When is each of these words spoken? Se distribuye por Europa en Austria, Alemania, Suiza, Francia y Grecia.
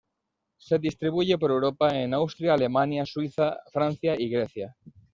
Se 0.57 0.79
distribuye 0.79 1.37
por 1.37 1.51
Europa 1.51 1.95
en 1.95 2.15
Austria, 2.15 2.55
Alemania, 2.55 3.05
Suiza, 3.05 3.57
Francia 3.71 4.19
y 4.19 4.29
Grecia. 4.31 4.75